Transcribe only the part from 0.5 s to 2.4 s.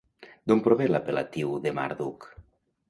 D'on prové l'apel·latiu de Marduk?